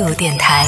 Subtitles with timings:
[0.00, 0.66] 度电台，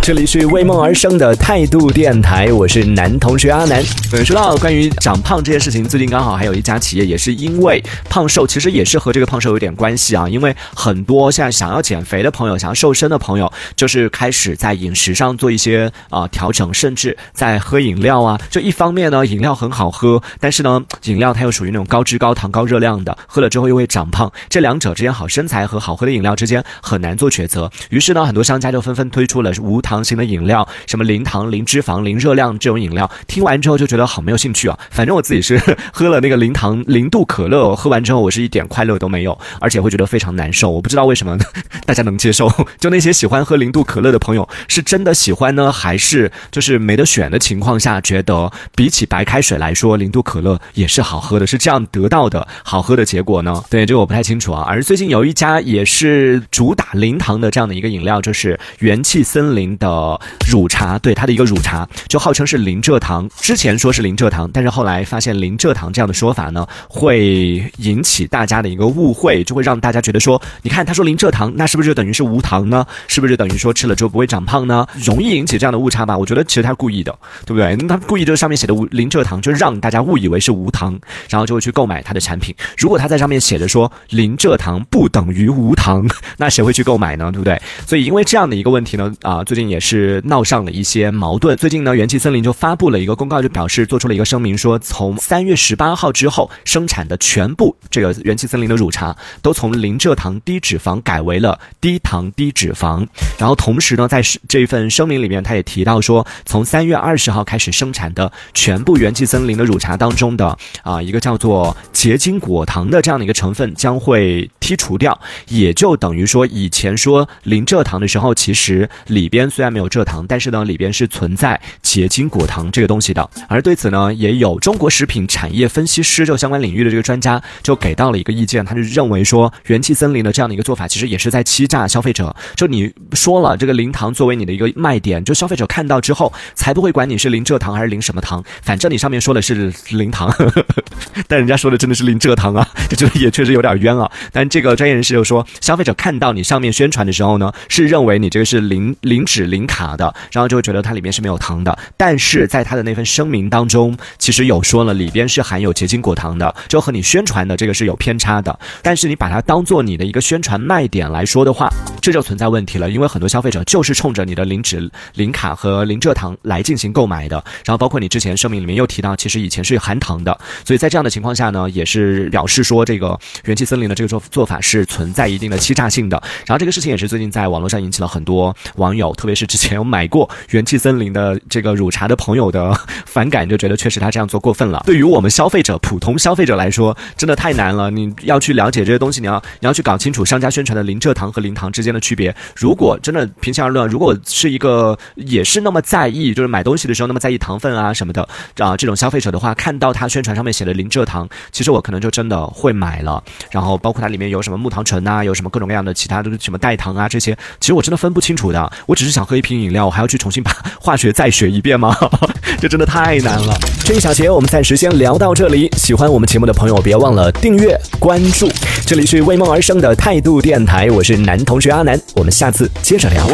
[0.00, 3.84] 这里是为梦而生的态度电台，我是男同学阿南。
[4.24, 10.26] 说到关于长胖这件事情，最近刚好还有一家企业也是因为胖瘦，其实也是和这个胖瘦有点关系啊。
[10.26, 18.40] 因为很多现在想要减肥的朋友，想要瘦身的朋友，就是开始在饮食上做一些啊调整，甚至在喝饮料啊。
[18.48, 24.32] 就一方面呢，饮料很好喝，但是呢，饮料它又属于那种高脂、高糖、高热量的，喝了之后又会长胖。
[24.48, 27.70] 这两者之间，好身材和好喝的饮料之间很难做抉择。
[27.90, 33.10] 于是呢，很多商家就纷纷推出了无糖型的饮料，什么零糖、零脂肪、零热量这种饮料。
[33.26, 34.78] 听完之后就觉得好没有兴趣啊！
[34.92, 35.60] 反正我自己是
[35.92, 40.70] 喝了那个零糖零度可乐，喝完之后我是一点快乐都没有，而且会觉得非常难受。
[40.70, 41.36] 我不知道为什么
[41.84, 42.48] 大家能接受。
[42.78, 53.60] 就那些喜欢喝零度可乐的朋友，是真的喜欢呢，还是就是没得选的情况下，觉得比起白开水来说，零度可乐也是好喝的，是这样得到的好喝的结果呢？
[53.68, 54.64] 对，这个我不太清楚啊。
[54.68, 58.14] 而最近有一家也是主打零糖的这样的一个饮料。
[58.24, 63.26] 就是是元气森林的乳茶，对它的一个乳茶，就号称是零蔗糖。
[63.40, 72.86] 之前说是零蔗糖，但是后来发现零蔗糖这样的说法呢，会引起大家的一个误会，就会让大家觉得说，你看他说零蔗糖，那是不是就等于是无糖呢？
[73.08, 74.86] 是不是就等于说吃了之后不会长胖呢？
[75.02, 76.16] 容易引起这样的误差吧？
[76.18, 77.14] 我觉得其实他故意的，
[77.46, 77.76] 对不对？
[77.88, 80.98] 他故意就是上面写的无零蔗糖，就让大家误以为是无糖，
[81.28, 82.54] 然后就会去购买他的产品。
[82.76, 86.06] 如果他在上面写着说零蔗糖不等于无糖，
[86.36, 87.30] 那谁会去购买呢？
[87.30, 87.60] 对不对？
[87.86, 91.56] 所以因因为这这样的一个问题呢，啊，最近也是闹上了一些矛盾。
[91.56, 103.06] 最近呢，元气森林就发布了一个公告，就表示做出了一个声明，说从三月十八号之后生产的全部这个元气森林的乳茶，都从零蔗糖低脂肪改为了低糖低脂肪。
[103.38, 115.16] 然后同时呢，在这一份声明里面，他也提到说，从三月二十号开始生产的全部元气森林的乳茶当中的啊一个叫做结晶果糖的这样的一个成分将会剔除掉，
[115.46, 117.94] 也就等于说以前说零蔗糖。
[117.94, 123.28] 的时候，其实里边虽然没有蔗糖，但是呢，里边是存在结晶果糖这个东西的。
[123.48, 132.32] 而对此呢，也有中国食品产业分析师，就相关领域的这个专家，就给到了一个意见，他就认为说，元气森林的这样的一个做法，其实也是在欺诈消费者。
[132.54, 140.32] 就你说了这个零糖作为你的一个卖点，就消费者看到之后，才不会管你是零蔗糖还是零什么糖，反正你上面说的是零糖，
[141.26, 144.08] 但人家说的真的是零蔗糖啊，就觉得也确实有点冤啊。
[144.30, 147.84] 但这个专业人士就说，消费者看到你上面宣传的时候呢，是。
[147.94, 151.76] 认为你这个是零零脂零卡的，然后就会觉得它里面是没有糖的。
[151.96, 158.58] 但是在它的那份声明当中，其实有说了里边是含有结晶果糖的，就和你宣传的这个是有偏差的。
[158.82, 161.68] 但是你把它当做你的一个宣传卖点来说的话，
[162.00, 167.42] 这就存在问题了，因为很多消费者就是冲着你的零脂零卡和零蔗糖来进行购买的。
[167.64, 176.20] 然后包括你之前声明里面又提到，其实以前是含糖的，所以在这样的情况下呢，也是表示说这个元气森林的这个做做法是存在一定的欺诈性的。
[176.46, 177.74] 然后这个事情也是最近在网络上。
[177.84, 184.82] 引起了很多网友，特别是之前有买过元气森林的这个乳茶的朋友的反感，就觉得确实他这样做过分了。
[184.84, 187.90] 对于我们消费者、普通消费者来说，真的太难了。
[187.90, 192.34] 你要去了解这些东西，你要你要去搞清楚商家宣传的零蔗糖和零糖之间的区别。
[192.56, 198.26] 如果真的平心而论，如果是一个也是那么在意，就是买东西的时候那么在意糖分啊什么的
[198.58, 203.22] 啊这种消费者的话，看到他宣传上面写的零蔗糖，其实我可能就真的会买了。
[203.50, 207.74] 然后包括它里面有什么木糖醇啊，有什么各种各样的其他的什么代糖啊这些，其实。
[207.74, 210.50] 我真的分不清楚的，我只是想喝一瓶饮料，我还要去重新把
[210.80, 211.94] 化学再学一遍吗？
[212.58, 213.54] 这真的太难了。
[213.84, 215.70] 这一小节我们暂时先聊到这里。
[215.76, 218.50] 喜欢我们节目的朋友，别忘了订阅关注。
[218.86, 223.26] 这里是为梦而生的态度电台，我是男同学阿南，我们下次接着聊。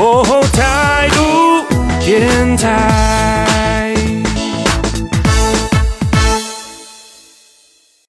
[0.52, 1.64] 态度
[2.04, 3.19] 电台。